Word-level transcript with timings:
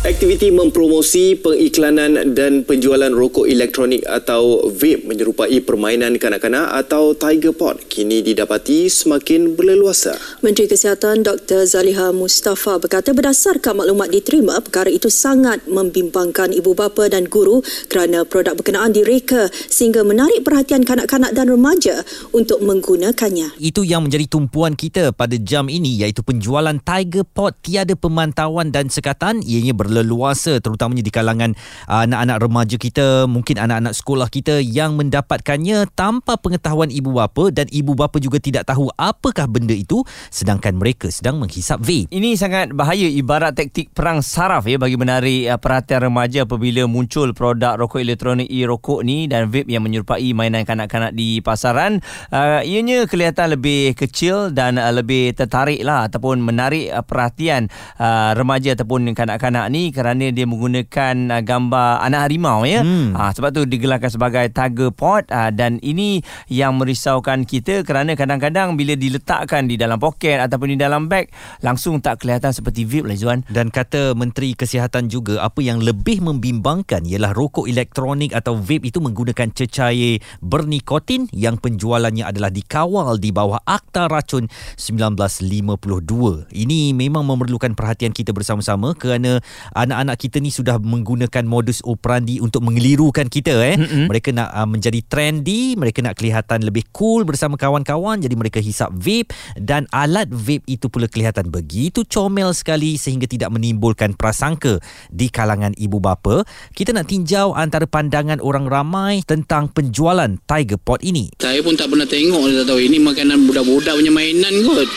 Aktiviti 0.00 0.48
mempromosi 0.48 1.36
pengiklanan 1.36 2.32
dan 2.32 2.64
penjualan 2.64 3.12
rokok 3.12 3.44
elektronik 3.44 4.00
atau 4.08 4.64
vape 4.72 5.04
menyerupai 5.04 5.60
permainan 5.60 6.16
kanak-kanak 6.16 6.72
atau 6.72 7.12
tiger 7.12 7.52
pot 7.52 7.76
kini 7.84 8.24
didapati 8.24 8.88
semakin 8.88 9.52
berleluasa. 9.52 10.16
Menteri 10.40 10.72
Kesihatan 10.72 11.20
Dr. 11.20 11.68
Zaliha 11.68 12.16
Mustafa 12.16 12.80
berkata 12.80 13.12
berdasarkan 13.12 13.84
maklumat 13.84 14.08
diterima, 14.08 14.64
perkara 14.64 14.88
itu 14.88 15.12
sangat 15.12 15.68
membimbangkan 15.68 16.56
ibu 16.56 16.72
bapa 16.72 17.12
dan 17.12 17.28
guru 17.28 17.60
kerana 17.92 18.24
produk 18.24 18.56
berkenaan 18.56 18.96
direka 18.96 19.52
sehingga 19.68 20.00
menarik 20.00 20.40
perhatian 20.48 20.80
kanak-kanak 20.80 21.36
dan 21.36 21.52
remaja 21.52 22.00
untuk 22.32 22.64
menggunakannya. 22.64 23.52
Itu 23.60 23.84
yang 23.84 24.08
menjadi 24.08 24.32
tumpuan 24.32 24.80
kita 24.80 25.12
pada 25.12 25.36
jam 25.36 25.68
ini 25.68 26.00
iaitu 26.00 26.24
penjualan 26.24 26.80
tiger 26.80 27.28
pot 27.28 27.52
tiada 27.60 27.92
pemantauan 27.92 28.72
dan 28.72 28.88
sekatan 28.88 29.44
ianya 29.44 29.76
ber 29.76 29.89
berleluasa 29.90 30.62
terutamanya 30.62 31.02
di 31.02 31.10
kalangan 31.10 31.58
uh, 31.90 32.06
anak-anak 32.06 32.38
remaja 32.38 32.76
kita 32.78 33.26
mungkin 33.26 33.58
anak-anak 33.58 33.98
sekolah 33.98 34.30
kita 34.30 34.62
yang 34.62 34.94
mendapatkannya 34.94 35.90
tanpa 35.98 36.38
pengetahuan 36.38 36.94
ibu 36.94 37.10
bapa 37.10 37.50
dan 37.50 37.66
ibu 37.74 37.98
bapa 37.98 38.22
juga 38.22 38.38
tidak 38.38 38.70
tahu 38.70 38.86
apakah 38.94 39.50
benda 39.50 39.74
itu 39.74 40.06
sedangkan 40.30 40.78
mereka 40.78 41.10
sedang 41.10 41.42
menghisap 41.42 41.82
vape. 41.82 42.06
Ini 42.14 42.38
sangat 42.38 42.70
bahaya 42.70 43.10
ibarat 43.10 43.58
taktik 43.58 43.90
perang 43.90 44.22
saraf 44.22 44.70
ya 44.70 44.78
bagi 44.78 44.94
menarik 44.94 45.50
uh, 45.50 45.58
perhatian 45.58 46.06
remaja 46.06 46.46
apabila 46.46 46.86
muncul 46.86 47.34
produk 47.34 47.74
rokok 47.80 47.98
elektronik 48.04 48.46
e-rokok 48.46 49.02
ni 49.02 49.26
dan 49.26 49.48
vape 49.48 49.66
yang 49.72 49.82
menyerupai 49.82 50.30
mainan 50.36 50.62
kanak-kanak 50.68 51.16
di 51.16 51.40
pasaran. 51.40 52.04
Uh, 52.28 52.60
ianya 52.62 53.08
kelihatan 53.08 53.56
lebih 53.56 53.96
kecil 53.96 54.52
dan 54.52 54.76
uh, 54.76 54.92
lebih 54.92 55.32
tertarik 55.32 55.80
lah 55.80 56.06
ataupun 56.06 56.44
menarik 56.44 56.92
uh, 56.92 57.00
perhatian 57.00 57.72
uh, 57.96 58.36
remaja 58.36 58.76
ataupun 58.76 59.16
kanak-kanak 59.16 59.72
ni 59.72 59.79
kerana 59.88 60.28
dia 60.28 60.44
menggunakan 60.44 61.32
uh, 61.32 61.40
gambar 61.40 62.04
anak 62.04 62.28
harimau 62.28 62.68
ya. 62.68 62.84
Hmm. 62.84 63.16
Ha, 63.16 63.32
sebab 63.32 63.56
tu 63.56 63.64
digelarkan 63.64 64.12
sebagai 64.12 64.52
tiger 64.52 64.92
pot 64.92 65.24
uh, 65.32 65.48
dan 65.48 65.80
ini 65.80 66.20
yang 66.52 66.76
merisaukan 66.76 67.48
kita 67.48 67.80
kerana 67.88 68.12
kadang-kadang 68.12 68.76
bila 68.76 68.92
diletakkan 68.92 69.64
di 69.64 69.80
dalam 69.80 69.96
poket 69.96 70.44
ataupun 70.44 70.76
di 70.76 70.78
dalam 70.78 71.08
beg 71.08 71.32
langsung 71.64 72.04
tak 72.04 72.20
kelihatan 72.20 72.52
seperti 72.52 72.84
vape 72.84 73.08
lah 73.08 73.16
Zuan. 73.16 73.40
Dan 73.48 73.72
kata 73.72 74.12
Menteri 74.12 74.52
Kesihatan 74.52 75.08
juga 75.08 75.40
apa 75.40 75.64
yang 75.64 75.80
lebih 75.80 76.20
membimbangkan 76.20 77.08
ialah 77.08 77.32
rokok 77.32 77.64
elektronik 77.64 78.36
atau 78.36 78.60
vape 78.60 78.92
itu 78.92 79.00
menggunakan 79.00 79.48
cecair 79.56 80.20
bernikotin 80.44 81.30
yang 81.30 81.56
penjualannya 81.56 82.26
adalah 82.26 82.50
dikawal 82.50 83.16
di 83.16 83.30
bawah 83.30 83.62
Akta 83.62 84.10
Racun 84.10 84.50
1952. 84.74 86.50
Ini 86.50 86.92
memang 86.92 87.22
memerlukan 87.22 87.72
perhatian 87.78 88.10
kita 88.10 88.34
bersama-sama 88.34 88.92
kerana 88.98 89.38
anak-anak 89.74 90.16
kita 90.18 90.38
ni 90.42 90.50
sudah 90.52 90.78
menggunakan 90.80 91.44
modus 91.46 91.82
operandi 91.86 92.38
untuk 92.42 92.62
mengelirukan 92.66 93.26
kita 93.26 93.54
eh. 93.62 93.76
Mm-hmm. 93.78 94.04
Mereka 94.10 94.30
nak 94.34 94.48
uh, 94.54 94.68
menjadi 94.68 95.00
trendy, 95.06 95.74
mereka 95.74 96.02
nak 96.02 96.18
kelihatan 96.18 96.62
lebih 96.62 96.86
cool 96.94 97.22
bersama 97.26 97.58
kawan-kawan 97.58 98.22
jadi 98.22 98.34
mereka 98.34 98.58
hisap 98.62 98.90
vape 98.94 99.32
dan 99.58 99.86
alat 99.90 100.30
vape 100.30 100.66
itu 100.66 100.86
pula 100.86 101.06
kelihatan 101.06 101.48
begitu 101.50 102.06
comel 102.06 102.54
sekali 102.54 102.96
sehingga 103.00 103.26
tidak 103.26 103.50
menimbulkan 103.54 104.14
prasangka 104.14 104.78
di 105.10 105.28
kalangan 105.32 105.74
ibu 105.78 105.98
bapa. 105.98 106.42
Kita 106.74 106.94
nak 106.94 107.10
tinjau 107.10 107.52
antara 107.54 107.86
pandangan 107.86 108.38
orang 108.42 108.66
ramai 108.70 109.22
tentang 109.26 109.70
penjualan 109.70 110.30
Tiger 110.46 110.78
Pot 110.78 111.02
ini. 111.02 111.32
Saya 111.40 111.60
pun 111.64 111.74
tak 111.74 111.90
pernah 111.90 112.06
tengok 112.06 112.42
tak 112.60 112.66
tahu 112.68 112.80
ini 112.80 112.98
makanan 113.00 113.46
budak-budak 113.48 113.94
punya 113.96 114.12
mainan 114.12 114.54
kot. 114.66 114.88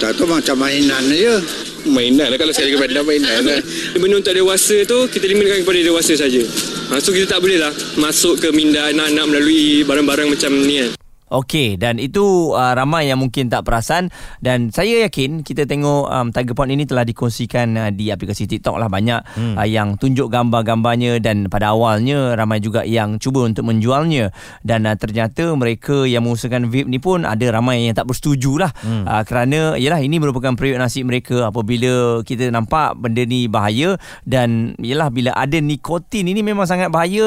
Tak 0.00 0.16
tahu 0.16 0.32
macam 0.32 0.56
mainan 0.56 1.04
je 1.12 1.34
mainan 1.88 2.28
lah 2.28 2.36
kalau 2.36 2.52
saya 2.52 2.74
kata 2.76 3.00
mainan 3.06 3.40
lah. 3.46 3.60
Benda 3.96 4.20
untuk 4.20 4.34
dewasa 4.36 4.76
tu 4.84 5.08
kita 5.08 5.24
limitkan 5.30 5.64
kepada 5.64 5.80
dewasa 5.80 6.12
saja. 6.18 6.42
Ha, 6.90 6.98
so 7.00 7.14
kita 7.14 7.38
tak 7.38 7.40
boleh 7.40 7.56
lah 7.56 7.72
masuk 7.96 8.42
ke 8.42 8.48
minda 8.50 8.90
anak-anak 8.90 9.24
melalui 9.30 9.86
barang-barang 9.86 10.28
macam 10.28 10.52
ni 10.66 10.84
kan. 10.84 10.99
Okey 11.30 11.78
dan 11.78 12.02
itu 12.02 12.50
uh, 12.58 12.74
ramai 12.74 13.06
yang 13.06 13.22
mungkin 13.22 13.46
tak 13.46 13.62
perasan. 13.62 14.10
Dan 14.42 14.74
saya 14.74 15.06
yakin 15.06 15.46
kita 15.46 15.62
tengok 15.62 16.10
um, 16.10 16.34
Tiger 16.34 16.58
Point 16.58 16.74
ini 16.74 16.90
telah 16.90 17.06
dikongsikan 17.06 17.68
uh, 17.78 17.90
di 17.94 18.10
aplikasi 18.10 18.50
TikTok 18.50 18.74
lah. 18.74 18.90
Banyak 18.90 19.38
hmm. 19.38 19.54
uh, 19.54 19.62
yang 19.62 19.94
tunjuk 19.94 20.26
gambar-gambarnya 20.26 21.22
dan 21.22 21.46
pada 21.46 21.70
awalnya 21.70 22.34
ramai 22.34 22.58
juga 22.58 22.82
yang 22.82 23.22
cuba 23.22 23.46
untuk 23.46 23.62
menjualnya. 23.62 24.34
Dan 24.66 24.90
uh, 24.90 24.98
ternyata 24.98 25.54
mereka 25.54 26.02
yang 26.02 26.26
mengusahakan 26.26 26.66
vape 26.66 26.90
ni 26.90 26.98
pun 26.98 27.22
ada 27.22 27.46
ramai 27.54 27.86
yang 27.86 27.94
tak 27.94 28.10
bersetuju 28.10 28.66
lah. 28.66 28.74
Hmm. 28.82 29.06
uh, 29.06 29.22
kerana 29.22 29.78
yalah 29.78 30.02
ini 30.02 30.18
merupakan 30.18 30.58
periuk 30.58 30.82
nasib 30.82 31.06
mereka 31.06 31.46
apabila 31.46 32.26
kita 32.26 32.50
nampak 32.50 32.98
benda 32.98 33.22
ni 33.22 33.46
bahaya. 33.46 33.94
Dan 34.26 34.74
yalah 34.82 35.14
bila 35.14 35.30
ada 35.38 35.62
nikotin 35.62 36.26
ini 36.26 36.42
memang 36.42 36.66
sangat 36.66 36.90
bahaya. 36.90 37.22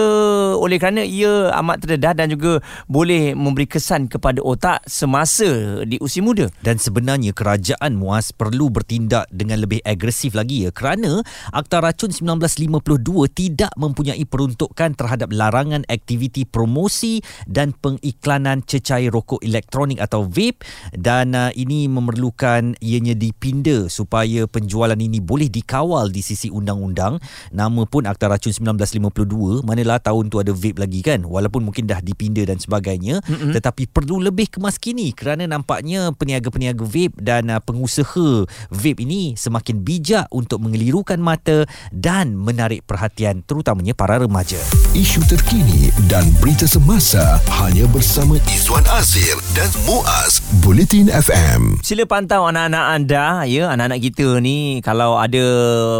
Oleh 0.59 0.75
kerana 0.75 1.07
ia 1.07 1.55
amat 1.63 1.87
terdedah 1.87 2.11
dan 2.11 2.27
juga 2.27 2.59
boleh 2.91 3.31
memberi 3.31 3.63
kesan 3.63 3.92
kesan 3.93 4.09
kepada 4.09 4.41
otak 4.41 4.81
semasa 4.89 5.85
di 5.85 6.01
usia 6.01 6.25
muda. 6.25 6.49
Dan 6.65 6.81
sebenarnya 6.81 7.29
kerajaan 7.29 7.93
Muaz 7.93 8.33
perlu 8.33 8.73
bertindak 8.73 9.29
dengan 9.29 9.61
lebih 9.61 9.85
agresif 9.85 10.33
lagi 10.33 10.65
ya 10.65 10.73
kerana 10.73 11.21
Akta 11.53 11.77
Racun 11.77 12.09
1952 12.09 12.89
tidak 13.29 13.69
mempunyai 13.77 14.25
peruntukan 14.25 14.97
terhadap 14.97 15.29
larangan 15.29 15.85
aktiviti 15.85 16.41
promosi 16.41 17.21
dan 17.45 17.69
pengiklanan 17.77 18.65
cecair 18.65 19.13
rokok 19.13 19.45
elektronik 19.45 20.01
atau 20.01 20.25
vape 20.25 20.65
dan 20.97 21.37
uh, 21.37 21.53
ini 21.53 21.85
memerlukan 21.85 22.73
ianya 22.81 23.13
dipinda 23.13 23.85
supaya 23.93 24.49
penjualan 24.49 24.97
ini 24.97 25.21
boleh 25.21 25.53
dikawal 25.53 26.09
di 26.09 26.25
sisi 26.25 26.49
undang-undang. 26.49 27.21
Nama 27.53 27.85
pun 27.85 28.09
Akta 28.09 28.25
Racun 28.25 28.57
1952 28.57 29.61
manalah 29.61 30.01
tahun 30.01 30.33
tu 30.33 30.41
ada 30.41 30.49
vape 30.49 30.81
lagi 30.81 31.05
kan 31.05 31.21
walaupun 31.21 31.61
mungkin 31.61 31.85
dah 31.85 32.01
dipinda 32.01 32.41
dan 32.41 32.57
sebagainya 32.57 33.21
mm-hmm. 33.21 33.53
tetapi 33.53 33.82
tapi 33.82 33.82
perlu 33.89 34.21
lebih 34.21 34.47
kemas 34.47 34.77
kini 34.77 35.11
kerana 35.11 35.47
nampaknya 35.49 36.13
peniaga-peniaga 36.15 36.83
vape 36.83 37.17
dan 37.19 37.49
uh, 37.51 37.59
pengusaha 37.59 38.47
vape 38.71 39.03
ini 39.03 39.35
semakin 39.35 39.83
bijak 39.83 40.25
untuk 40.31 40.63
mengelirukan 40.63 41.19
mata 41.19 41.67
dan 41.91 42.37
menarik 42.37 42.85
perhatian 42.87 43.43
terutamanya 43.43 43.91
para 43.97 44.21
remaja. 44.21 44.59
Isu 44.93 45.25
terkini 45.27 45.89
dan 46.07 46.27
berita 46.39 46.69
semasa 46.69 47.41
hanya 47.61 47.89
bersama 47.89 48.39
Izwan 48.49 48.85
Azir 48.93 49.35
dan 49.57 49.69
Muaz 49.89 50.39
Bulletin 50.61 51.09
FM. 51.09 51.81
Sila 51.81 52.05
pantau 52.05 52.47
anak-anak 52.47 52.85
anda 52.93 53.43
ya 53.49 53.73
anak-anak 53.73 53.99
kita 53.99 54.39
ni 54.39 54.79
kalau 54.85 55.17
ada 55.17 55.45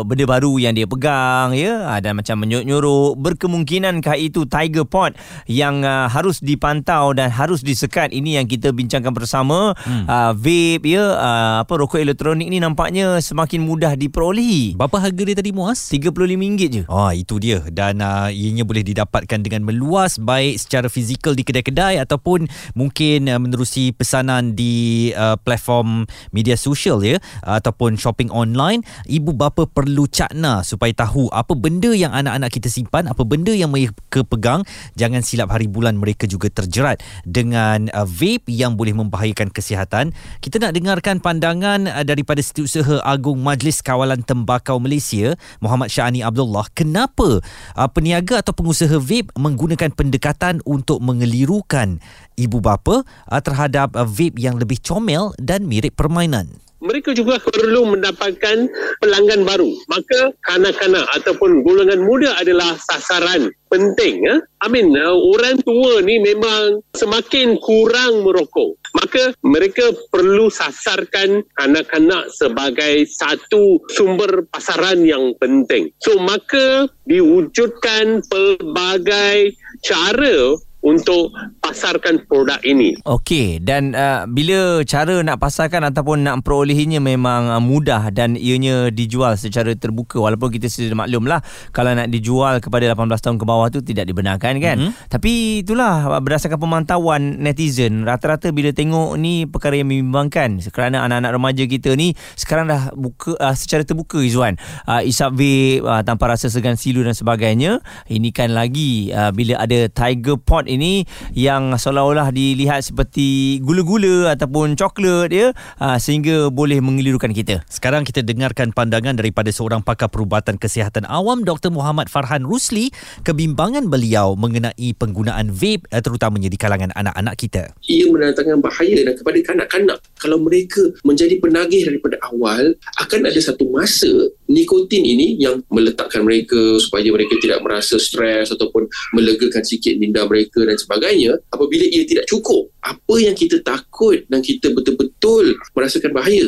benda 0.05 0.25
baru 0.29 0.55
yang 0.61 0.77
dia 0.77 0.85
pegang 0.85 1.57
ya 1.57 1.89
ada 1.91 2.13
macam 2.13 2.39
menyuruk-nyuruk 2.41 3.17
berkemungkinankah 3.19 4.15
itu 4.19 4.45
tiger 4.45 4.85
pot 4.85 5.17
yang 5.49 5.81
uh, 5.81 6.05
harus 6.07 6.39
dipantau 6.39 7.11
dan 7.17 7.33
harus 7.33 7.65
di 7.65 7.72
sekat 7.75 8.13
ini 8.13 8.37
yang 8.37 8.47
kita 8.49 8.69
bincangkan 8.71 9.13
bersama. 9.13 9.73
Hmm. 9.83 10.05
uh, 10.05 10.31
vape 10.37 10.85
ya 10.85 11.03
uh, 11.17 11.55
apa 11.65 11.73
rokok 11.75 11.99
elektronik 11.99 12.47
ni 12.47 12.61
nampaknya 12.61 13.19
semakin 13.19 13.65
mudah 13.65 13.93
diperolehi. 13.97 14.77
Berapa 14.77 15.09
harga 15.09 15.21
dia 15.25 15.35
tadi 15.37 15.51
muas 15.51 15.79
RM35 15.89 16.59
je. 16.69 16.81
Oh 16.87 17.09
itu 17.09 17.37
dia. 17.41 17.63
Dan 17.69 17.99
uh, 18.03 18.29
ianya 18.29 18.63
boleh 18.67 18.85
didapatkan 18.85 19.39
dengan 19.41 19.65
meluas 19.65 20.19
baik 20.19 20.59
secara 20.59 20.87
fizikal 20.87 21.33
di 21.33 21.43
kedai-kedai 21.47 21.99
ataupun 22.03 22.45
mungkin 22.77 23.31
uh, 23.31 23.39
menerusi 23.39 23.95
pesanan 23.95 24.53
di 24.53 25.09
uh, 25.15 25.35
platform 25.39 26.05
media 26.35 26.59
sosial 26.59 27.01
ya 27.01 27.17
ataupun 27.43 27.97
shopping 27.97 28.29
online. 28.29 28.85
Ibu 29.07 29.33
bapa 29.33 29.65
perlu 29.65 30.05
cakna 30.09 30.61
supaya 30.61 30.91
tahu 30.93 31.31
apa 31.31 31.55
benda 31.57 31.91
yang 31.95 32.11
anak-anak 32.13 32.49
kita 32.53 32.69
simpan 32.69 33.09
apa 33.09 33.23
benda 33.25 33.51
yang 33.55 33.71
mereka 33.71 34.21
pegang. 34.27 34.61
Jangan 34.99 35.23
silap 35.23 35.49
hari 35.53 35.65
bulan 35.71 35.97
mereka 35.97 36.29
juga 36.29 36.51
terjerat 36.51 37.01
dengan 37.23 37.62
dengan 37.63 37.87
uh, 37.95 38.03
vape 38.03 38.51
yang 38.51 38.75
boleh 38.75 38.91
membahayakan 38.91 39.47
kesihatan. 39.47 40.11
Kita 40.43 40.59
nak 40.59 40.75
dengarkan 40.75 41.23
pandangan 41.23 41.87
uh, 41.87 42.03
daripada 42.03 42.43
Setiausaha 42.43 42.99
Agung 43.07 43.39
Majlis 43.39 43.79
Kawalan 43.79 44.19
Tembakau 44.19 44.83
Malaysia, 44.83 45.39
Muhammad 45.63 45.87
Syahani 45.87 46.19
Abdullah. 46.19 46.67
Kenapa 46.75 47.39
uh, 47.79 47.89
peniaga 47.89 48.43
atau 48.43 48.51
pengusaha 48.51 48.99
vape 48.99 49.31
menggunakan 49.39 49.95
pendekatan 49.95 50.59
untuk 50.67 50.99
mengelirukan 50.99 52.03
ibu 52.35 52.59
bapa 52.59 53.07
uh, 53.31 53.41
terhadap 53.41 53.95
uh, 53.95 54.03
vape 54.03 54.35
yang 54.35 54.59
lebih 54.59 54.83
comel 54.83 55.31
dan 55.39 55.63
mirip 55.63 55.95
permainan? 55.95 56.51
Mereka 56.83 57.15
juga 57.15 57.39
perlu 57.39 57.95
mendapatkan 57.95 58.67
pelanggan 58.99 59.47
baru. 59.47 59.71
Maka 59.87 60.35
kanak-kanak 60.43 61.07
ataupun 61.15 61.63
golongan 61.63 62.03
muda 62.03 62.35
adalah 62.35 62.75
sasaran 62.75 63.47
penting. 63.71 64.27
Eh? 64.29 64.39
I 64.61 64.67
mean, 64.69 64.93
uh, 64.93 65.17
orang 65.17 65.57
tua 65.65 66.03
ni 66.05 66.21
memang 66.21 66.83
semakin 66.93 67.57
kurang 67.57 68.21
merokok. 68.21 68.77
Maka 68.93 69.33
mereka 69.41 69.89
perlu 70.13 70.53
sasarkan 70.53 71.41
kanak-kanak 71.57 72.29
sebagai 72.29 73.09
satu 73.09 73.81
sumber 73.89 74.45
pasaran 74.53 75.01
yang 75.01 75.33
penting. 75.41 75.89
So, 75.97 76.21
maka 76.21 76.85
diwujudkan 77.09 78.21
pelbagai 78.29 79.57
cara 79.81 80.53
untuk 80.83 81.31
pasarkan 81.63 82.27
produk 82.27 82.59
ini. 82.67 82.99
Okey 83.07 83.63
dan 83.63 83.95
uh, 83.95 84.27
bila 84.27 84.83
cara 84.83 85.23
nak 85.23 85.39
pasarkan 85.39 85.87
ataupun 85.87 86.27
nak 86.27 86.43
perolehinya 86.43 86.99
memang 86.99 87.47
uh, 87.49 87.63
mudah 87.63 88.11
dan 88.11 88.35
ianya 88.35 88.91
dijual 88.91 89.39
secara 89.39 89.71
terbuka 89.73 90.19
walaupun 90.19 90.51
kita 90.51 90.67
sudah 90.67 90.93
maklum 90.93 91.25
lah 91.25 91.39
kalau 91.71 91.95
nak 91.95 92.11
dijual 92.11 92.59
kepada 92.59 92.91
18 92.91 93.07
tahun 93.23 93.37
ke 93.39 93.45
bawah 93.47 93.67
tu 93.71 93.79
tidak 93.79 94.11
dibenarkan 94.11 94.59
kan. 94.59 94.77
Mm-hmm. 94.79 95.07
Tapi 95.07 95.63
itulah 95.63 96.11
uh, 96.11 96.21
berdasarkan 96.21 96.59
pemantauan 96.59 97.39
netizen 97.39 98.03
rata-rata 98.03 98.51
bila 98.51 98.75
tengok 98.75 99.15
ni 99.15 99.47
perkara 99.47 99.79
yang 99.79 99.87
membimbangkan 99.87 100.59
kerana 100.69 101.07
anak-anak 101.07 101.31
remaja 101.39 101.63
kita 101.63 101.95
ni 101.95 102.11
sekarang 102.35 102.67
dah 102.67 102.91
buka 102.93 103.39
uh, 103.39 103.55
secara 103.55 103.87
terbuka 103.87 104.19
Izwan 104.19 104.59
uh, 104.85 105.01
isap 105.01 105.33
vape 105.33 105.83
uh, 105.83 106.01
tanpa 106.03 106.35
rasa 106.35 106.47
segan 106.51 106.75
silu 106.75 107.01
dan 107.03 107.15
sebagainya. 107.15 107.79
Ini 108.07 108.29
kan 108.35 108.51
lagi 108.51 109.09
uh, 109.11 109.31
bila 109.31 109.63
ada 109.63 109.87
Tiger 109.87 110.37
Pot 110.39 110.65
ini 110.73 111.05
yang 111.37 111.77
seolah-olah 111.77 112.33
dilihat 112.33 112.81
seperti 112.81 113.59
gula-gula 113.61 114.33
ataupun 114.33 114.73
coklat 114.73 115.29
ya 115.29 115.53
uh, 115.77 115.97
sehingga 116.01 116.49
boleh 116.49 116.81
mengelirukan 116.81 117.29
kita. 117.31 117.61
Sekarang 117.69 118.01
kita 118.03 118.25
dengarkan 118.25 118.73
pandangan 118.73 119.13
daripada 119.13 119.53
seorang 119.53 119.85
pakar 119.85 120.09
perubatan 120.09 120.57
kesihatan 120.57 121.05
awam 121.05 121.45
Dr. 121.45 121.69
Muhammad 121.69 122.09
Farhan 122.09 122.43
Rusli 122.43 122.89
kebimbangan 123.21 123.87
beliau 123.87 124.33
mengenai 124.33 124.97
penggunaan 124.97 125.53
vape 125.53 125.85
uh, 125.93 126.01
terutamanya 126.01 126.49
di 126.49 126.57
kalangan 126.57 126.91
anak-anak 126.97 127.35
kita. 127.37 127.63
Ia 127.87 128.09
mendatangkan 128.09 128.59
bahaya 128.59 129.05
dan 129.05 129.15
kepada 129.15 129.39
kanak-kanak 129.45 129.97
kalau 130.17 130.41
mereka 130.41 130.81
menjadi 131.05 131.37
penagih 131.39 131.85
daripada 131.87 132.17
awal 132.25 132.73
akan 132.99 133.29
ada 133.29 133.39
satu 133.39 133.67
masa 133.69 134.09
nikotin 134.53 135.01
ini 135.01 135.41
yang 135.41 135.65
meletakkan 135.73 136.21
mereka 136.21 136.77
supaya 136.77 137.09
mereka 137.09 137.33
tidak 137.41 137.59
merasa 137.65 137.97
stres 137.97 138.53
ataupun 138.53 138.85
melegakan 139.17 139.65
sikit 139.65 139.97
minda 139.97 140.23
mereka 140.29 140.61
dan 140.61 140.77
sebagainya 140.77 141.41
apabila 141.49 141.83
ia 141.89 142.05
tidak 142.05 142.29
cukup 142.29 142.69
apa 142.85 143.15
yang 143.17 143.33
kita 143.33 143.57
takut 143.65 144.21
dan 144.29 144.45
kita 144.45 144.69
betul-betul 144.69 145.57
merasakan 145.73 146.13
bahaya 146.13 146.45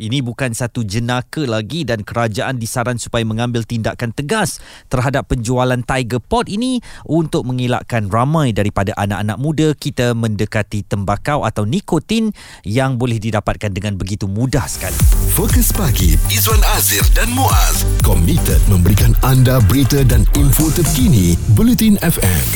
ini 0.00 0.24
bukan 0.24 0.56
satu 0.56 0.86
jenaka 0.86 1.44
lagi 1.44 1.84
dan 1.84 2.00
kerajaan 2.06 2.56
disaran 2.56 2.96
supaya 2.96 3.26
mengambil 3.26 3.66
tindakan 3.66 4.14
tegas 4.16 4.62
terhadap 4.88 5.28
penjualan 5.28 5.78
Tiger 5.84 6.22
Pot 6.22 6.48
ini 6.48 6.80
untuk 7.04 7.44
mengelakkan 7.44 8.08
ramai 8.08 8.56
daripada 8.56 8.96
anak-anak 8.96 9.36
muda 9.36 9.68
kita 9.76 10.16
mendekati 10.16 10.86
tembakau 10.86 11.44
atau 11.44 11.68
nikotin 11.68 12.32
yang 12.64 12.96
boleh 12.96 13.20
didapatkan 13.20 13.72
dengan 13.72 14.00
begitu 14.00 14.24
mudah 14.30 14.64
sekali. 14.64 14.96
Fokus 15.36 15.74
pagi 15.74 16.16
Izwan 16.32 16.62
Azir 16.76 17.04
dan 17.12 17.28
Muaz 17.32 17.84
komited 18.00 18.60
memberikan 18.72 19.12
anda 19.20 19.60
berita 19.68 20.00
dan 20.08 20.24
info 20.36 20.72
terkini 20.72 21.36
Bulletin 21.52 22.00
FM 22.00 22.46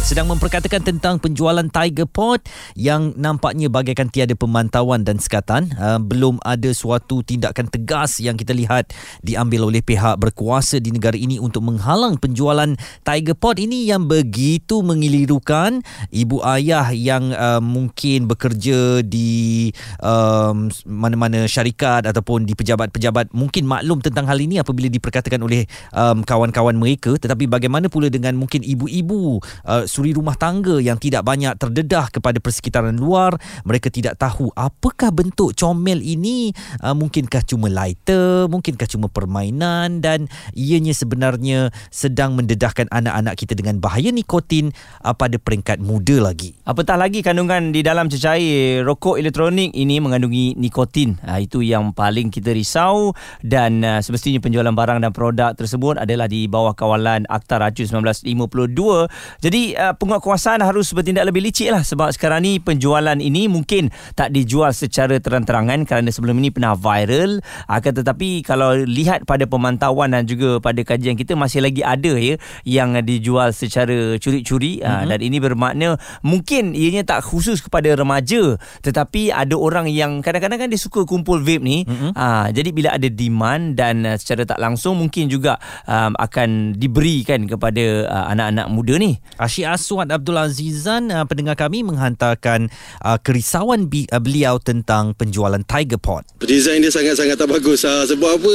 sedang 0.00 0.32
memperkatakan 0.32 0.80
tentang 0.80 1.20
penjualan 1.20 1.64
Tiger 1.68 2.08
Pot 2.08 2.40
yang 2.72 3.12
nampaknya 3.20 3.68
bagaikan 3.68 4.08
tiada 4.08 4.32
pemantauan 4.32 5.04
dan 5.04 5.20
sekatan. 5.20 5.68
Uh, 5.76 6.00
belum 6.00 6.40
ada 6.40 6.72
suatu 6.72 7.20
tindakan 7.20 7.68
tegas 7.68 8.16
yang 8.16 8.40
kita 8.40 8.56
lihat 8.56 8.96
diambil 9.20 9.68
oleh 9.68 9.84
pihak 9.84 10.16
berkuasa 10.16 10.80
di 10.80 10.88
negara 10.88 11.14
ini 11.20 11.36
untuk 11.36 11.68
menghalang 11.68 12.16
penjualan 12.16 12.72
Tiger 13.04 13.36
Pot 13.36 13.60
ini 13.60 13.92
yang 13.92 14.08
begitu 14.08 14.80
mengilirukan 14.80 15.84
ibu 16.08 16.40
ayah 16.48 16.88
yang 16.96 17.36
uh, 17.36 17.60
mungkin 17.60 18.24
bekerja 18.24 19.04
di 19.04 19.68
um, 20.00 20.72
mana-mana 20.88 21.44
syarikat 21.44 22.08
ataupun 22.08 22.48
di 22.48 22.56
pejabat-pejabat 22.56 23.36
mungkin 23.36 23.68
maklum 23.68 24.00
tentang 24.00 24.24
hal 24.24 24.40
ini 24.40 24.64
apabila 24.64 24.88
diperkatakan 24.88 25.44
oleh 25.44 25.68
um, 25.92 26.24
kawan-kawan 26.24 26.78
mereka 26.78 27.20
tetapi 27.20 27.44
bagaimana 27.50 27.92
pula 27.92 28.08
dengan 28.08 28.38
mungkin 28.40 28.64
ibu-ibu 28.64 29.42
uh, 29.68 29.89
suri 29.90 30.14
rumah 30.14 30.38
tangga 30.38 30.78
yang 30.78 31.02
tidak 31.02 31.26
banyak 31.26 31.58
terdedah 31.58 32.06
kepada 32.14 32.38
persekitaran 32.38 32.94
luar. 32.94 33.34
Mereka 33.66 33.90
tidak 33.90 34.22
tahu 34.22 34.54
apakah 34.54 35.10
bentuk 35.10 35.58
comel 35.58 35.98
ini. 35.98 36.54
Uh, 36.78 36.94
mungkinkah 36.94 37.42
cuma 37.42 37.66
lighter 37.66 38.46
mungkinkah 38.46 38.86
cuma 38.86 39.10
permainan 39.10 39.98
dan 39.98 40.30
ianya 40.54 40.94
sebenarnya 40.94 41.74
sedang 41.90 42.38
mendedahkan 42.38 42.86
anak-anak 42.94 43.34
kita 43.34 43.58
dengan 43.58 43.82
bahaya 43.82 44.14
nikotin 44.14 44.70
uh, 45.02 45.10
pada 45.10 45.40
peringkat 45.42 45.82
muda 45.82 46.22
lagi. 46.22 46.54
Apatah 46.62 46.94
lagi 46.94 47.26
kandungan 47.26 47.74
di 47.74 47.82
dalam 47.82 48.06
cecair 48.06 48.86
rokok 48.86 49.18
elektronik 49.18 49.74
ini 49.74 49.98
mengandungi 49.98 50.54
nikotin. 50.54 51.18
Uh, 51.26 51.42
itu 51.42 51.66
yang 51.66 51.90
paling 51.90 52.30
kita 52.30 52.54
risau 52.54 53.16
dan 53.42 53.82
uh, 53.82 53.98
semestinya 54.04 54.38
penjualan 54.38 54.72
barang 54.72 55.02
dan 55.02 55.10
produk 55.10 55.56
tersebut 55.56 55.98
adalah 55.98 56.30
di 56.30 56.46
bawah 56.46 56.76
kawalan 56.76 57.26
Akta 57.26 57.58
Raju 57.58 57.82
1952 57.82 59.40
jadi 59.40 59.62
uh, 59.80 59.94
penguatkuasaan 59.96 60.60
harus 60.60 60.92
bertindak 60.92 61.24
lebih 61.24 61.40
licik 61.40 61.72
lah. 61.72 61.80
Sebab 61.80 62.12
sekarang 62.12 62.44
ni 62.44 62.60
penjualan 62.60 63.16
ini 63.16 63.48
mungkin 63.48 63.88
tak 64.12 64.36
dijual 64.36 64.76
secara 64.76 65.16
terang-terangan 65.16 65.88
kerana 65.88 66.12
sebelum 66.12 66.36
ini 66.44 66.52
pernah 66.52 66.76
viral. 66.76 67.40
Akan 67.64 67.96
tetapi 67.96 68.44
kalau 68.44 68.76
lihat 68.76 69.24
pada 69.24 69.48
pemantauan 69.48 70.12
dan 70.12 70.28
juga 70.28 70.60
pada 70.60 70.84
kajian 70.84 71.16
kita 71.16 71.32
masih 71.32 71.64
lagi 71.64 71.80
ada 71.80 72.12
ya 72.20 72.36
yang 72.68 72.94
dijual 73.00 73.56
secara 73.56 74.20
curi-curi. 74.20 74.82
Mm-hmm. 74.90 75.08
dan 75.08 75.20
ini 75.22 75.38
bermakna 75.40 75.88
mungkin 76.20 76.76
ianya 76.76 77.06
tak 77.06 77.24
khusus 77.24 77.62
kepada 77.64 77.94
remaja 77.94 78.58
tetapi 78.84 79.32
ada 79.32 79.54
orang 79.56 79.86
yang 79.88 80.20
kadang-kadang 80.20 80.66
kan 80.66 80.68
dia 80.68 80.80
suka 80.80 81.06
kumpul 81.06 81.40
vape 81.40 81.62
ni. 81.62 81.86
Mm-hmm. 81.86 82.12
aa, 82.12 82.50
jadi 82.50 82.70
bila 82.74 82.88
ada 82.98 83.06
demand 83.06 83.78
dan 83.78 84.04
secara 84.18 84.44
tak 84.44 84.58
langsung 84.58 84.98
mungkin 84.98 85.30
juga 85.30 85.56
um, 85.86 86.12
akan 86.18 86.76
diberikan 86.76 87.46
kepada 87.46 88.10
uh, 88.10 88.24
anak-anak 88.34 88.66
muda 88.68 88.94
ni. 88.98 89.16
Asyik 89.38 89.69
Aswad 89.70 90.10
Abdul 90.10 90.36
Azizan 90.36 91.14
uh, 91.14 91.22
pendengar 91.22 91.54
kami 91.54 91.86
menghantarkan 91.86 92.66
uh, 93.06 93.18
kerisauan 93.22 93.86
bi- 93.86 94.10
uh, 94.10 94.18
beliau 94.18 94.58
tentang 94.58 95.14
penjualan 95.14 95.62
Tiger 95.62 96.02
Pot. 96.02 96.26
Desain 96.42 96.82
dia 96.82 96.90
sangat-sangat 96.90 97.38
tak 97.38 97.46
bagus 97.46 97.86
uh, 97.86 98.02
sebab 98.02 98.42
apa 98.42 98.54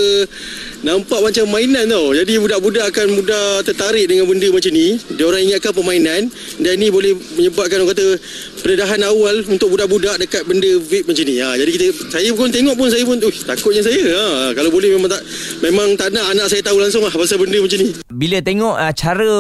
nampak 0.84 1.20
macam 1.24 1.46
mainan 1.50 1.88
tau. 1.88 2.12
Jadi 2.12 2.36
budak-budak 2.38 2.92
akan 2.92 3.08
mudah 3.16 3.64
tertarik 3.64 4.12
dengan 4.12 4.28
benda 4.28 4.52
macam 4.52 4.72
ni. 4.76 5.00
Dia 5.16 5.26
orang 5.26 5.42
ingatkan 5.48 5.72
permainan 5.72 6.22
dan 6.60 6.74
ini 6.76 6.92
boleh 6.92 7.16
menyebabkan 7.40 7.82
orang 7.82 7.96
kata 7.96 8.08
pendedahan 8.62 9.02
awal 9.08 9.36
untuk 9.48 9.72
budak-budak 9.72 10.20
dekat 10.20 10.44
benda 10.44 10.68
vape 10.84 11.08
macam 11.08 11.24
ni. 11.24 11.36
Ha, 11.40 11.56
jadi 11.56 11.72
kita 11.72 11.86
saya 12.12 12.30
pun 12.36 12.48
tengok 12.52 12.76
pun 12.76 12.88
saya 12.92 13.04
pun 13.08 13.18
takutnya 13.22 13.82
saya. 13.82 14.04
Ha, 14.04 14.24
kalau 14.52 14.70
boleh 14.70 14.92
memang 14.94 15.10
tak 15.10 15.22
memang 15.64 15.88
tak 15.96 16.12
nak 16.12 16.36
anak 16.36 16.52
saya 16.52 16.62
tahu 16.62 16.78
langsung 16.84 17.02
lah 17.06 17.14
pasal 17.14 17.40
benda 17.40 17.58
macam 17.62 17.80
ni. 17.80 17.90
Bila 18.16 18.40
tengok 18.40 18.80
uh, 18.80 18.94
cara 18.96 19.34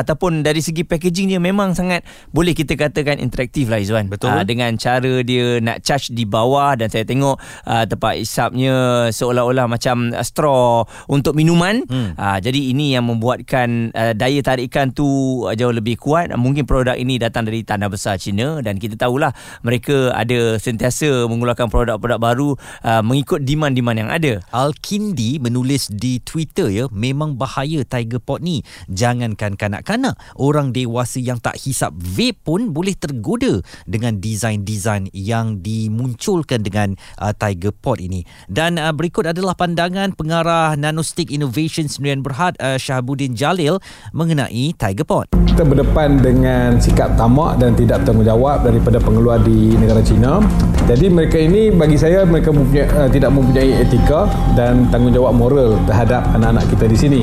ataupun 0.00 0.40
dari 0.40 0.64
segi 0.64 0.80
packaging 0.80 1.28
dia 1.28 1.36
memang 1.36 1.76
sangat 1.76 2.08
boleh 2.32 2.56
kita 2.56 2.72
katakan 2.72 3.20
interaktif 3.20 3.68
lah 3.68 3.76
Izwan. 3.76 4.08
Betul. 4.08 4.32
Uh, 4.32 4.44
dengan 4.48 4.72
cara 4.80 5.20
dia 5.20 5.60
nak 5.60 5.84
charge 5.84 6.16
di 6.16 6.24
bawah 6.24 6.72
dan 6.72 6.88
saya 6.88 7.04
tengok 7.04 7.36
uh, 7.68 7.84
tempat 7.84 8.16
isapnya 8.16 9.08
seolah-olah 9.12 9.68
macam 9.68 10.16
straw 10.24 10.88
untuk 11.12 11.36
minuman. 11.36 11.84
Hmm. 11.84 12.16
Uh, 12.16 12.38
jadi 12.40 12.72
ini 12.72 12.96
yang 12.96 13.04
membuatkan 13.04 13.92
uh, 13.92 14.16
daya 14.16 14.40
tarikan 14.40 14.88
tu 14.88 15.44
jauh 15.52 15.74
lebih 15.76 16.00
kuat. 16.00 16.32
Mungkin 16.32 16.64
produk 16.64 16.96
ini 16.96 17.20
datang 17.20 17.44
dari 17.44 17.60
tanah 17.60 17.92
besar 17.92 18.16
China 18.16 18.64
dan 18.64 18.80
kita 18.80 18.96
tahulah 18.96 19.36
mereka 19.60 20.16
ada 20.16 20.56
sentiasa 20.56 21.28
mengeluarkan 21.28 21.68
produk-produk 21.68 22.16
baru 22.16 22.48
uh, 22.88 23.02
mengikut 23.04 23.44
demand-demand 23.44 23.98
yang 24.00 24.10
ada. 24.10 24.32
Al-Kindi 24.48 25.36
menulis 25.44 25.92
di 25.92 26.24
Twitter 26.24 26.72
ya, 26.72 26.84
memang 26.88 27.36
bahaya 27.36 27.84
Tiger 27.98 28.22
Pot 28.22 28.38
ni. 28.38 28.62
Jangankan 28.86 29.58
kanak-kanak, 29.58 30.14
orang 30.38 30.70
dewasa 30.70 31.18
yang 31.18 31.42
tak 31.42 31.58
hisap 31.58 31.90
vape 31.98 32.38
pun 32.46 32.70
boleh 32.70 32.94
tergoda 32.94 33.58
dengan 33.90 34.22
desain-desain 34.22 35.10
yang 35.10 35.58
dimunculkan 35.58 36.62
dengan 36.62 36.94
uh, 37.18 37.34
Tiger 37.34 37.74
Pot 37.74 37.98
ini. 37.98 38.22
Dan 38.46 38.78
uh, 38.78 38.94
berikut 38.94 39.26
adalah 39.26 39.58
pandangan 39.58 40.14
pengarah 40.14 40.78
Nanostick 40.78 41.34
Innovation 41.34 41.90
Sendirian 41.90 42.22
Berhad 42.22 42.54
uh, 42.62 42.78
Syahabuddin 42.78 43.34
Jalil 43.34 43.82
mengenai 44.14 44.70
Tiger 44.78 45.02
Pot. 45.02 45.26
Kita 45.34 45.66
berdepan 45.66 46.22
dengan 46.22 46.78
sikap 46.78 47.18
tamak 47.18 47.58
dan 47.58 47.74
tidak 47.74 48.06
bertanggungjawab 48.06 48.62
daripada 48.62 49.02
pengeluar 49.02 49.42
di 49.42 49.74
negara 49.74 49.98
China. 50.06 50.38
Jadi 50.86 51.10
mereka 51.10 51.36
ini 51.36 51.74
bagi 51.74 51.98
saya 51.98 52.22
mereka 52.22 52.54
mempunyai, 52.54 52.86
uh, 52.94 53.10
tidak 53.10 53.34
mempunyai 53.34 53.82
etika 53.82 54.30
dan 54.54 54.86
tanggungjawab 54.94 55.34
moral 55.34 55.74
terhadap 55.90 56.22
anak-anak 56.36 56.64
kita 56.70 56.84
di 56.86 56.96
sini. 56.96 57.22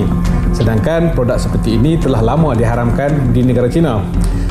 Sedangkan 0.55 1.11
produk 1.11 1.35
seperti 1.35 1.75
ini 1.75 1.99
telah 1.99 2.23
lama 2.23 2.55
diharamkan 2.55 3.35
di 3.35 3.43
negara 3.43 3.67
China. 3.67 3.99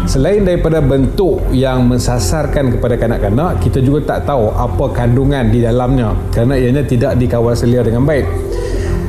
Selain 0.05 0.45
daripada 0.45 0.85
bentuk 0.85 1.41
yang 1.49 1.89
mensasarkan 1.89 2.77
kepada 2.77 3.01
kanak-kanak, 3.01 3.57
kita 3.65 3.81
juga 3.81 4.05
tak 4.05 4.29
tahu 4.29 4.53
apa 4.53 4.93
kandungan 4.93 5.49
di 5.49 5.65
dalamnya 5.65 6.13
kerana 6.29 6.61
ianya 6.61 6.85
tidak 6.85 7.17
dikawal 7.17 7.57
selia 7.57 7.81
dengan 7.81 8.05
baik. 8.05 8.29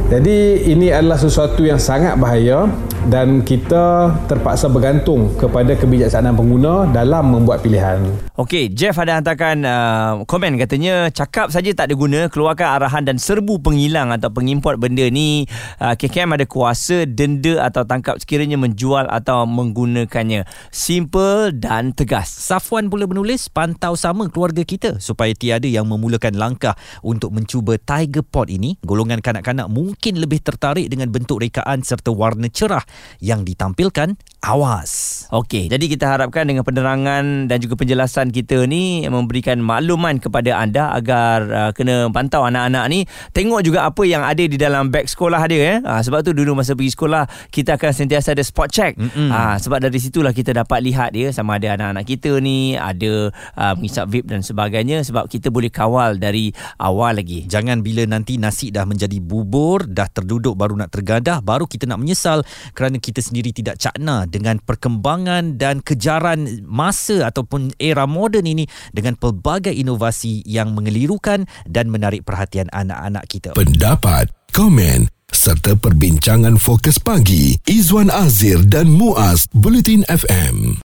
Jadi 0.08 0.72
ini 0.72 0.96
adalah 0.96 1.20
sesuatu 1.20 1.68
yang 1.68 1.82
sangat 1.82 2.16
bahaya 2.16 2.72
dan 3.06 3.46
kita 3.46 4.10
terpaksa 4.26 4.66
bergantung 4.66 5.30
kepada 5.38 5.78
kebijaksanaan 5.78 6.34
pengguna 6.34 6.90
dalam 6.90 7.38
membuat 7.38 7.62
pilihan. 7.62 8.02
Okey, 8.34 8.74
Jeff 8.74 8.98
ada 8.98 9.22
hantarkan 9.22 9.62
uh, 9.64 10.12
komen 10.26 10.58
katanya 10.58 11.14
cakap 11.14 11.54
saja 11.54 11.70
tak 11.72 11.94
ada 11.94 11.96
guna, 11.96 12.28
keluarkan 12.28 12.82
arahan 12.82 13.04
dan 13.06 13.22
serbu 13.22 13.62
penghilang 13.62 14.10
atau 14.10 14.34
pengimport 14.34 14.82
benda 14.82 15.06
ni. 15.08 15.46
Uh, 15.78 15.94
KKM 15.94 16.36
ada 16.36 16.46
kuasa 16.50 17.06
denda 17.06 17.62
atau 17.62 17.86
tangkap 17.86 18.18
sekiranya 18.18 18.58
menjual 18.58 19.06
atau 19.06 19.46
menggunakannya. 19.46 20.50
Simple 20.74 21.54
dan 21.54 21.94
tegas. 21.94 22.28
Safwan 22.28 22.90
pula 22.90 23.06
menulis 23.06 23.48
pantau 23.54 23.94
sama 23.94 24.28
keluarga 24.34 24.66
kita 24.66 24.98
supaya 24.98 25.32
tiada 25.38 25.70
yang 25.70 25.86
memulakan 25.86 26.36
langkah 26.36 26.74
untuk 27.06 27.32
mencuba 27.32 27.78
Tiger 27.78 28.26
Pot 28.26 28.50
ini. 28.50 28.82
Golongan 28.82 29.22
kanak-kanak 29.22 29.70
mungkin 29.70 30.18
lebih 30.18 30.42
tertarik 30.42 30.90
dengan 30.90 31.14
bentuk 31.14 31.40
rekaan 31.40 31.86
serta 31.86 32.10
warna 32.10 32.50
cerah 32.50 32.84
yang 33.20 33.44
ditampilkan. 33.44 34.18
Awas. 34.46 35.26
Okey, 35.34 35.74
jadi 35.74 35.82
kita 35.90 36.06
harapkan 36.06 36.46
dengan 36.46 36.62
penerangan 36.62 37.50
dan 37.50 37.58
juga 37.58 37.74
penjelasan 37.82 38.30
kita 38.30 38.70
ni 38.70 39.02
memberikan 39.10 39.58
makluman 39.58 40.22
kepada 40.22 40.62
anda 40.62 40.94
agar 40.94 41.38
uh, 41.50 41.72
kena 41.74 42.14
pantau 42.14 42.46
anak-anak 42.46 42.86
ni. 42.94 43.10
Tengok 43.34 43.66
juga 43.66 43.90
apa 43.90 44.06
yang 44.06 44.22
ada 44.22 44.46
di 44.46 44.54
dalam 44.54 44.94
beg 44.94 45.10
sekolah 45.10 45.42
dia 45.50 45.62
eh. 45.66 45.78
Uh, 45.82 45.98
sebab 45.98 46.22
tu 46.22 46.38
dulu 46.38 46.62
masa 46.62 46.78
pergi 46.78 46.94
sekolah 46.94 47.26
kita 47.50 47.82
akan 47.82 47.90
sentiasa 47.90 48.38
ada 48.38 48.46
spot 48.46 48.70
check. 48.70 48.94
Uh, 49.34 49.58
sebab 49.58 49.82
dari 49.82 49.98
situlah 49.98 50.30
kita 50.30 50.54
dapat 50.54 50.78
lihat 50.86 51.18
ya 51.18 51.34
sama 51.34 51.58
ada 51.58 51.74
anak-anak 51.74 52.06
kita 52.06 52.38
ni 52.38 52.78
ada 52.78 53.34
uh, 53.58 53.74
mengisap 53.74 54.06
vape 54.14 54.30
dan 54.30 54.46
sebagainya 54.46 55.02
sebab 55.02 55.26
kita 55.26 55.50
boleh 55.50 55.74
kawal 55.74 56.22
dari 56.22 56.54
awal 56.78 57.18
lagi. 57.18 57.50
Jangan 57.50 57.82
bila 57.82 58.06
nanti 58.06 58.38
nasi 58.38 58.70
dah 58.70 58.86
menjadi 58.86 59.18
bubur, 59.18 59.90
dah 59.90 60.06
terduduk 60.06 60.54
baru 60.54 60.78
nak 60.78 60.94
tergadah, 60.94 61.42
baru 61.42 61.66
kita 61.66 61.90
nak 61.90 61.98
menyesal 61.98 62.46
kerana 62.86 63.02
kita 63.02 63.18
sendiri 63.18 63.50
tidak 63.50 63.82
cakna 63.82 64.30
dengan 64.30 64.62
perkembangan 64.62 65.58
dan 65.58 65.82
kejaran 65.82 66.62
masa 66.70 67.34
ataupun 67.34 67.74
era 67.82 68.06
moden 68.06 68.46
ini 68.46 68.70
dengan 68.94 69.18
pelbagai 69.18 69.74
inovasi 69.74 70.46
yang 70.46 70.78
mengelirukan 70.78 71.50
dan 71.66 71.90
menarik 71.90 72.22
perhatian 72.22 72.70
anak-anak 72.70 73.26
kita. 73.26 73.58
Pendapat, 73.58 74.30
komen 74.54 75.10
serta 75.34 75.74
perbincangan 75.74 76.62
fokus 76.62 77.02
pagi 77.02 77.58
Izwan 77.66 78.14
Azir 78.14 78.62
dan 78.70 78.86
Muaz 78.94 79.50
Bulletin 79.50 80.06
FM. 80.06 80.78